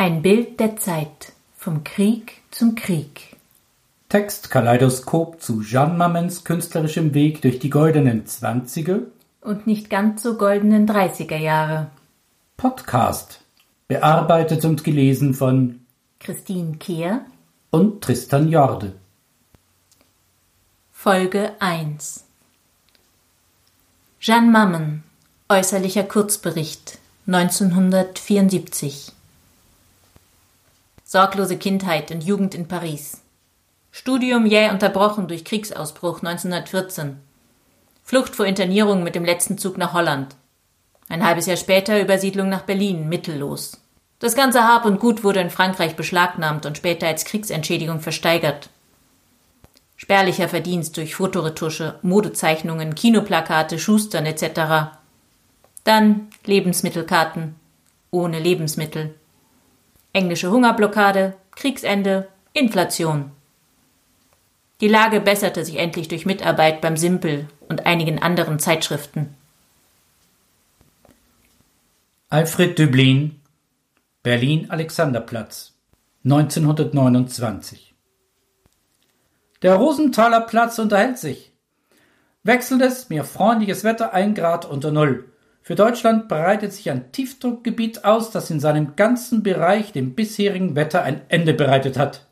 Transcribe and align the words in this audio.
Ein 0.00 0.22
Bild 0.22 0.58
der 0.60 0.76
Zeit 0.76 1.32
vom 1.58 1.84
Krieg 1.84 2.40
zum 2.50 2.74
Krieg. 2.74 3.36
Textkaleidoskop 4.08 5.42
zu 5.42 5.60
Jeanne 5.60 5.92
Mamens 5.92 6.42
künstlerischem 6.42 7.12
Weg 7.12 7.42
durch 7.42 7.58
die 7.58 7.68
goldenen 7.68 8.24
Zwanziger 8.24 9.00
und 9.42 9.66
nicht 9.66 9.90
ganz 9.90 10.22
so 10.22 10.38
goldenen 10.38 10.86
Dreißiger 10.86 11.36
Jahre. 11.36 11.90
Podcast. 12.56 13.42
Bearbeitet 13.88 14.64
und 14.64 14.84
gelesen 14.84 15.34
von 15.34 15.80
Christine 16.18 16.78
Kehr 16.78 17.26
und 17.68 18.02
Tristan 18.02 18.48
Jorde. 18.48 18.94
Folge 20.92 21.52
1 21.58 22.24
Jeanne 24.18 24.50
Mammen 24.50 25.02
Äußerlicher 25.50 26.04
Kurzbericht 26.04 26.96
1974 27.26 29.12
Sorglose 31.12 31.56
Kindheit 31.56 32.12
und 32.12 32.22
Jugend 32.22 32.54
in 32.54 32.68
Paris. 32.68 33.20
Studium 33.90 34.46
jäh 34.46 34.70
unterbrochen 34.70 35.26
durch 35.26 35.44
Kriegsausbruch 35.44 36.22
1914. 36.22 37.18
Flucht 38.04 38.36
vor 38.36 38.46
Internierung 38.46 39.02
mit 39.02 39.16
dem 39.16 39.24
letzten 39.24 39.58
Zug 39.58 39.76
nach 39.76 39.92
Holland. 39.92 40.36
Ein 41.08 41.24
halbes 41.24 41.46
Jahr 41.46 41.56
später 41.56 42.00
Übersiedlung 42.00 42.48
nach 42.48 42.62
Berlin, 42.62 43.08
mittellos. 43.08 43.82
Das 44.20 44.36
ganze 44.36 44.62
Hab 44.62 44.84
und 44.84 45.00
Gut 45.00 45.24
wurde 45.24 45.40
in 45.40 45.50
Frankreich 45.50 45.96
beschlagnahmt 45.96 46.64
und 46.64 46.76
später 46.76 47.08
als 47.08 47.24
Kriegsentschädigung 47.24 47.98
versteigert. 47.98 48.70
Spärlicher 49.96 50.48
Verdienst 50.48 50.96
durch 50.96 51.16
Fotoretusche, 51.16 51.98
Modezeichnungen, 52.02 52.94
Kinoplakate, 52.94 53.80
Schustern 53.80 54.26
etc. 54.26 54.92
Dann 55.82 56.28
Lebensmittelkarten. 56.44 57.56
Ohne 58.12 58.38
Lebensmittel. 58.38 59.16
Englische 60.12 60.50
Hungerblockade, 60.50 61.34
Kriegsende, 61.52 62.28
Inflation. 62.52 63.30
Die 64.80 64.88
Lage 64.88 65.20
besserte 65.20 65.64
sich 65.64 65.76
endlich 65.76 66.08
durch 66.08 66.26
Mitarbeit 66.26 66.80
beim 66.80 66.96
Simpel 66.96 67.48
und 67.68 67.86
einigen 67.86 68.20
anderen 68.20 68.58
Zeitschriften. 68.58 69.36
Alfred 72.28 72.78
Döblin, 72.78 73.40
Berlin 74.22 74.70
Alexanderplatz, 74.70 75.74
1929. 76.24 77.94
Der 79.62 79.74
Rosenthaler 79.74 80.40
Platz 80.40 80.78
unterhält 80.78 81.18
sich. 81.18 81.52
Wechselndes, 82.42 83.10
mir 83.10 83.24
freundliches 83.24 83.84
Wetter 83.84 84.14
ein 84.14 84.34
Grad 84.34 84.64
unter 84.64 84.90
Null. 84.90 85.30
Für 85.62 85.74
Deutschland 85.74 86.28
breitet 86.28 86.72
sich 86.72 86.90
ein 86.90 87.12
Tiefdruckgebiet 87.12 88.04
aus, 88.04 88.30
das 88.30 88.50
in 88.50 88.60
seinem 88.60 88.96
ganzen 88.96 89.42
Bereich 89.42 89.92
dem 89.92 90.14
bisherigen 90.14 90.74
Wetter 90.74 91.02
ein 91.02 91.20
Ende 91.28 91.54
bereitet 91.54 91.98
hat. 91.98 92.26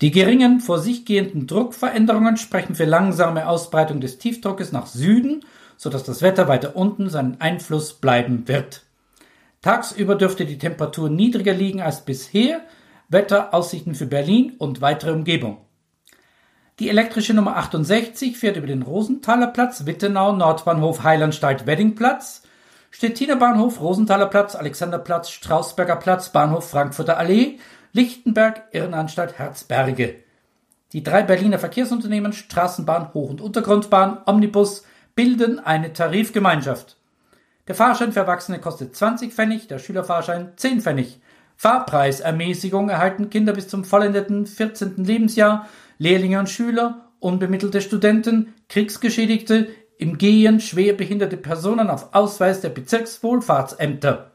Die 0.00 0.10
geringen 0.10 0.60
vor 0.60 0.80
sich 0.80 1.04
gehenden 1.04 1.46
Druckveränderungen 1.46 2.36
sprechen 2.36 2.74
für 2.74 2.86
langsame 2.86 3.46
Ausbreitung 3.46 4.00
des 4.00 4.18
Tiefdruckes 4.18 4.72
nach 4.72 4.86
Süden, 4.86 5.44
so 5.76 5.90
dass 5.90 6.02
das 6.02 6.22
Wetter 6.22 6.48
weiter 6.48 6.74
unten 6.74 7.08
seinen 7.08 7.40
Einfluss 7.40 7.94
bleiben 7.94 8.48
wird. 8.48 8.82
Tagsüber 9.60 10.16
dürfte 10.16 10.44
die 10.44 10.58
Temperatur 10.58 11.08
niedriger 11.08 11.54
liegen 11.54 11.80
als 11.80 12.04
bisher. 12.04 12.62
Wetteraussichten 13.08 13.94
für 13.94 14.06
Berlin 14.06 14.54
und 14.58 14.80
weitere 14.80 15.12
Umgebung. 15.12 15.58
Die 16.82 16.88
elektrische 16.88 17.32
Nummer 17.32 17.58
68 17.58 18.36
fährt 18.36 18.56
über 18.56 18.66
den 18.66 18.82
Rosenthaler 18.82 19.46
Platz, 19.46 19.86
Wittenau, 19.86 20.32
Nordbahnhof, 20.32 21.04
Heilandsteig, 21.04 21.64
Weddingplatz, 21.64 22.42
Stettiner 22.90 23.36
Bahnhof, 23.36 23.80
Rosenthaler 23.80 24.26
Platz, 24.26 24.56
Alexanderplatz, 24.56 25.30
Strausberger 25.30 25.94
Platz, 25.94 26.30
Bahnhof 26.30 26.68
Frankfurter 26.68 27.18
Allee, 27.18 27.60
Lichtenberg, 27.92 28.64
Irrenanstalt, 28.72 29.38
Herzberge. 29.38 30.16
Die 30.92 31.04
drei 31.04 31.22
Berliner 31.22 31.60
Verkehrsunternehmen 31.60 32.32
Straßenbahn, 32.32 33.14
Hoch- 33.14 33.30
und 33.30 33.40
Untergrundbahn, 33.40 34.18
Omnibus 34.26 34.84
bilden 35.14 35.60
eine 35.60 35.92
Tarifgemeinschaft. 35.92 36.96
Der 37.68 37.76
Fahrschein 37.76 38.10
für 38.10 38.18
Erwachsene 38.18 38.58
kostet 38.58 38.96
20 38.96 39.32
Pfennig, 39.32 39.68
der 39.68 39.78
Schülerfahrschein 39.78 40.54
10 40.56 40.80
Pfennig. 40.80 41.20
Fahrpreisermäßigung 41.58 42.88
erhalten 42.88 43.30
Kinder 43.30 43.52
bis 43.52 43.68
zum 43.68 43.84
vollendeten 43.84 44.46
14. 44.48 45.04
Lebensjahr, 45.04 45.68
Lehrlinge 45.98 46.38
und 46.38 46.48
Schüler, 46.48 47.12
unbemittelte 47.20 47.80
Studenten, 47.80 48.54
Kriegsgeschädigte, 48.68 49.68
im 49.98 50.18
Gehen 50.18 50.60
schwerbehinderte 50.60 51.36
Personen 51.36 51.88
auf 51.88 52.14
Ausweis 52.14 52.60
der 52.60 52.70
Bezirkswohlfahrtsämter. 52.70 54.32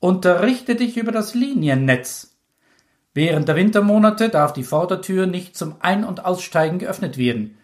Unterrichte 0.00 0.74
dich 0.74 0.96
über 0.96 1.12
das 1.12 1.34
Liniennetz. 1.34 2.36
Während 3.14 3.48
der 3.48 3.56
Wintermonate 3.56 4.28
darf 4.28 4.52
die 4.52 4.64
Vordertür 4.64 5.26
nicht 5.26 5.56
zum 5.56 5.76
Ein- 5.80 6.04
und 6.04 6.24
Aussteigen 6.24 6.78
geöffnet 6.78 7.18
werden. 7.18 7.56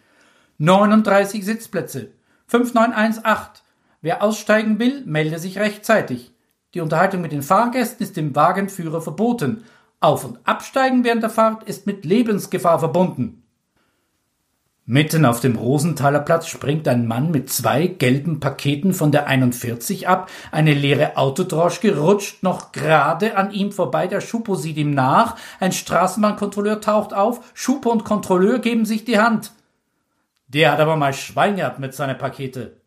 39 0.57 1.43
Sitzplätze. 1.43 2.11
5918. 2.47 3.63
Wer 4.01 4.23
aussteigen 4.23 4.79
will, 4.79 5.03
melde 5.05 5.39
sich 5.39 5.59
rechtzeitig. 5.59 6.31
Die 6.73 6.81
Unterhaltung 6.81 7.21
mit 7.21 7.31
den 7.31 7.41
Fahrgästen 7.41 8.05
ist 8.05 8.15
dem 8.15 8.35
Wagenführer 8.35 9.01
verboten. 9.01 9.63
Auf- 9.99 10.23
und 10.23 10.39
Absteigen 10.45 11.03
während 11.03 11.23
der 11.23 11.29
Fahrt 11.29 11.63
ist 11.63 11.85
mit 11.85 12.05
Lebensgefahr 12.05 12.79
verbunden. 12.79 13.43
Mitten 14.91 15.23
auf 15.23 15.39
dem 15.39 15.55
Rosenthaler 15.55 16.21
Platz 16.21 16.47
springt 16.47 16.87
ein 16.87 17.05
Mann 17.05 17.29
mit 17.29 17.51
zwei 17.51 17.85
gelben 17.85 18.39
Paketen 18.39 18.91
von 18.93 19.11
der 19.11 19.27
41 19.27 20.07
ab. 20.07 20.31
Eine 20.51 20.73
leere 20.73 21.15
Autodroschke 21.15 21.95
rutscht 21.95 22.41
noch 22.41 22.71
gerade 22.71 23.37
an 23.37 23.51
ihm 23.51 23.71
vorbei. 23.71 24.07
Der 24.07 24.19
Schupo 24.19 24.55
sieht 24.55 24.77
ihm 24.77 24.89
nach. 24.89 25.35
Ein 25.59 25.73
Straßenbahnkontrolleur 25.73 26.81
taucht 26.81 27.13
auf. 27.13 27.51
Schupo 27.53 27.91
und 27.91 28.03
Kontrolleur 28.03 28.57
geben 28.57 28.85
sich 28.85 29.05
die 29.05 29.19
Hand. 29.19 29.51
Der 30.47 30.71
hat 30.71 30.79
aber 30.79 30.95
mal 30.95 31.13
Schwein 31.13 31.57
gehabt 31.57 31.77
mit 31.77 31.93
seiner 31.93 32.15
Pakete. 32.15 32.77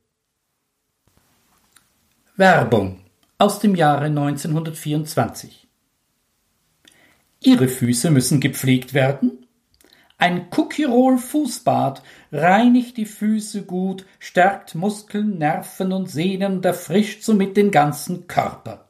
Werbung 2.37 2.99
aus 3.39 3.61
dem 3.61 3.77
Jahre 3.77 4.07
1924. 4.07 5.69
Ihre 7.45 7.69
Füße 7.69 8.11
müssen 8.11 8.41
gepflegt 8.41 8.95
werden? 8.95 9.47
Ein 10.17 10.47
Cookie-Roll 10.57 11.19
Fußbad 11.19 12.03
reinigt 12.31 12.97
die 12.97 13.07
Füße 13.07 13.63
gut, 13.63 14.07
stärkt 14.21 14.77
Muskeln, 14.77 15.39
Nerven 15.39 15.93
und 15.93 16.09
Sehnen 16.09 16.53
und 16.59 16.65
erfrischt 16.65 17.25
somit 17.25 17.57
den 17.57 17.73
ganzen 17.73 18.29
Körper. 18.29 18.85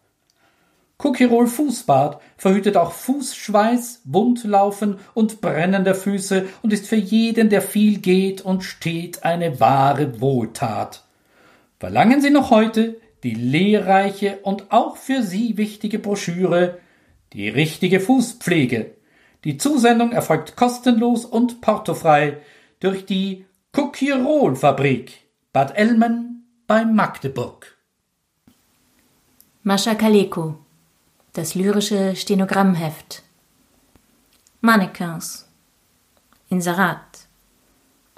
Cookie-Roll 0.99 1.47
Fußbad 1.47 2.21
verhütet 2.37 2.77
auch 2.77 2.93
Fußschweiß, 2.93 4.03
Wundlaufen 4.05 4.99
und 5.15 5.41
Brennen 5.41 5.85
der 5.85 5.95
Füße 5.95 6.45
und 6.61 6.75
ist 6.75 6.87
für 6.87 6.97
jeden, 6.97 7.49
der 7.49 7.62
viel 7.62 7.99
geht 7.99 8.43
und 8.43 8.62
steht, 8.62 9.25
eine 9.25 9.59
wahre 9.59 10.21
Wohltat. 10.21 11.05
Verlangen 11.81 12.21
Sie 12.21 12.31
noch 12.31 12.51
heute 12.51 13.01
die 13.23 13.35
lehrreiche 13.35 14.41
und 14.43 14.71
auch 14.71 14.99
für 14.99 15.23
Sie 15.23 15.57
wichtige 15.57 15.99
Broschüre 15.99 16.79
Die 17.32 17.48
richtige 17.48 18.00
Fußpflege. 18.00 18.94
Die 19.44 19.56
Zusendung 19.56 20.12
erfolgt 20.12 20.56
kostenlos 20.56 21.25
und 21.25 21.60
portofrei 21.60 22.43
durch 22.81 23.06
die 23.06 23.47
Cookie-Roll 23.76 24.54
Fabrik 24.56 25.20
Bad 25.53 25.76
Elmen 25.76 26.47
bei 26.66 26.84
Magdeburg. 26.84 27.76
Mascha 29.62 29.94
Kaleko 29.94 30.59
Das 31.32 31.54
lyrische 31.54 32.15
Stenogrammheft 32.16 33.22
Mannequins 34.60 35.49
Inserat 36.49 37.28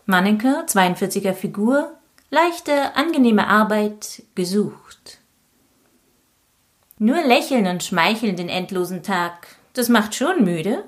Mannequin, 0.06 0.66
42er 0.66 1.32
Figur, 1.32 1.94
leichte, 2.30 2.94
angenehme 2.94 3.46
Arbeit, 3.46 4.22
gesucht. 4.34 5.20
Nur 6.98 7.22
lächeln 7.22 7.66
und 7.66 7.82
schmeicheln 7.82 8.36
den 8.36 8.48
endlosen 8.48 9.02
Tag, 9.02 9.48
das 9.72 9.88
macht 9.88 10.14
schon 10.14 10.44
müde. 10.44 10.84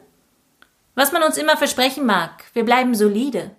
Was 0.94 1.12
man 1.12 1.22
uns 1.22 1.36
immer 1.36 1.56
versprechen 1.56 2.06
mag, 2.06 2.44
wir 2.52 2.64
bleiben 2.64 2.94
solide. 2.94 3.50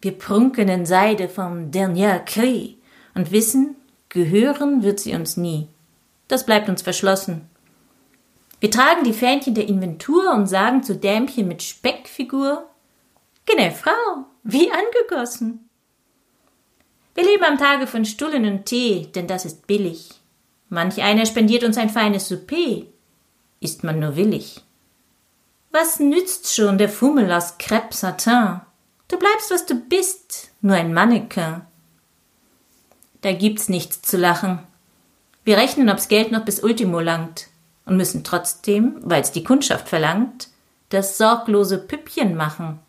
Wir 0.00 0.12
prunken 0.12 0.68
in 0.68 0.86
Seide 0.86 1.28
vom 1.28 1.70
Dernier 1.70 2.20
Cri 2.20 2.78
und 3.14 3.32
wissen, 3.32 3.76
gehören 4.08 4.82
wird 4.82 5.00
sie 5.00 5.14
uns 5.14 5.36
nie. 5.36 5.68
Das 6.28 6.46
bleibt 6.46 6.68
uns 6.68 6.82
verschlossen. 6.82 7.48
Wir 8.60 8.70
tragen 8.70 9.04
die 9.04 9.12
Fähnchen 9.12 9.54
der 9.54 9.68
Inventur 9.68 10.32
und 10.32 10.46
sagen 10.46 10.82
zu 10.82 10.96
Dämchen 10.96 11.46
mit 11.46 11.62
Speckfigur, 11.62 12.68
Gene 13.44 13.70
Frau, 13.70 14.24
wie 14.42 14.70
angegossen. 14.70 15.68
Wir 17.14 17.24
leben 17.24 17.44
am 17.44 17.58
Tage 17.58 17.86
von 17.86 18.04
Stullen 18.04 18.44
und 18.44 18.64
Tee, 18.64 19.08
denn 19.14 19.26
das 19.26 19.44
ist 19.44 19.66
billig. 19.66 20.20
Manch 20.68 21.02
einer 21.02 21.26
spendiert 21.26 21.64
uns 21.64 21.78
ein 21.78 21.90
feines 21.90 22.28
Souper. 22.28 22.82
Ist 23.60 23.84
man 23.84 24.00
nur 24.00 24.16
willig. 24.16 24.62
Was 25.70 26.00
nützt 26.00 26.54
schon 26.54 26.78
der 26.78 26.88
Fummel 26.88 27.30
aus 27.30 27.58
Crêpe 27.58 27.94
Satin? 27.94 28.60
Du 29.08 29.18
bleibst, 29.18 29.50
was 29.50 29.66
du 29.66 29.74
bist, 29.74 30.50
nur 30.60 30.74
ein 30.74 30.92
Mannequin. 30.92 31.62
Da 33.20 33.32
gibt's 33.32 33.68
nichts 33.68 34.02
zu 34.02 34.16
lachen. 34.16 34.60
Wir 35.44 35.56
rechnen, 35.56 35.88
ob's 35.90 36.08
Geld 36.08 36.32
noch 36.32 36.44
bis 36.44 36.60
Ultimo 36.60 37.00
langt. 37.00 37.48
und 37.84 37.96
müssen 37.96 38.24
trotzdem, 38.24 38.96
weil 39.02 39.22
es 39.22 39.30
die 39.30 39.44
Kundschaft 39.44 39.88
verlangt, 39.88 40.48
das 40.88 41.18
sorglose 41.18 41.78
Püppchen 41.78 42.36
machen. 42.36 42.80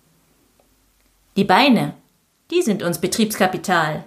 Die 1.35 1.43
Beine, 1.43 1.93
die 2.49 2.63
sind 2.63 2.81
uns 2.81 2.99
Betriebskapital 2.99 4.03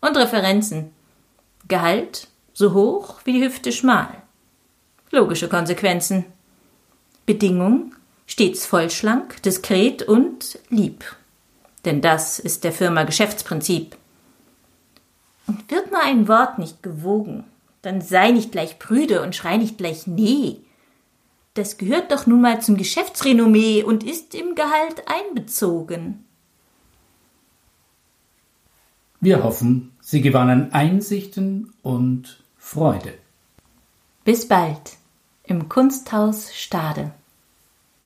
und 0.00 0.16
Referenzen. 0.16 0.92
Gehalt 1.68 2.26
so 2.52 2.72
hoch 2.74 3.20
wie 3.24 3.32
die 3.32 3.44
Hüfte 3.44 3.72
schmal. 3.72 4.22
Logische 5.10 5.48
Konsequenzen. 5.48 6.24
Bedingung 7.26 7.94
stets 8.26 8.64
vollschlank, 8.64 9.42
diskret 9.42 10.02
und 10.02 10.58
lieb. 10.70 11.04
Denn 11.84 12.00
das 12.00 12.38
ist 12.38 12.64
der 12.64 12.72
Firma 12.72 13.02
Geschäftsprinzip. 13.02 13.96
Und 15.46 15.70
wird 15.70 15.92
mal 15.92 16.02
ein 16.04 16.28
Wort 16.28 16.58
nicht 16.58 16.82
gewogen, 16.82 17.44
dann 17.82 18.00
sei 18.00 18.30
nicht 18.30 18.52
gleich 18.52 18.78
prüde 18.78 19.22
und 19.22 19.34
schrei 19.34 19.56
nicht 19.56 19.76
gleich 19.76 20.06
nee. 20.06 20.60
Das 21.54 21.76
gehört 21.76 22.10
doch 22.10 22.26
nun 22.26 22.40
mal 22.40 22.62
zum 22.62 22.76
Geschäftsrenommee 22.76 23.82
und 23.82 24.04
ist 24.04 24.34
im 24.34 24.54
Gehalt 24.54 25.02
einbezogen. 25.06 26.24
Wir 29.24 29.44
hoffen, 29.44 29.92
Sie 30.00 30.20
gewannen 30.20 30.72
Einsichten 30.72 31.72
und 31.82 32.42
Freude. 32.58 33.14
Bis 34.24 34.48
bald 34.48 34.96
im 35.44 35.68
Kunsthaus 35.68 36.52
Stade. 36.52 37.12